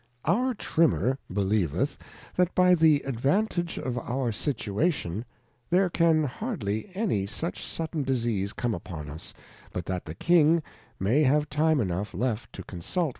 Our 0.25 0.55
Trimmer 0.55 1.19
believeth, 1.31 1.95
that 2.35 2.55
by 2.55 2.73
the 2.73 3.03
advantage 3.03 3.77
of 3.77 3.99
our 3.99 4.31
Situa 4.31 4.91
tion, 4.91 5.25
there 5.69 5.91
can 5.91 6.23
hardly 6.23 6.89
any 6.95 7.27
such 7.27 7.61
sudden 7.63 8.01
Disease 8.01 8.51
come 8.51 8.73
upon 8.73 9.11
us, 9.11 9.31
but 9.71 9.85
that 9.85 10.05
the 10.05 10.15
King 10.15 10.63
may 10.99 11.21
have 11.21 11.51
time 11.51 11.79
enough 11.79 12.13
leftJa^cojiaultJ. 12.13 13.09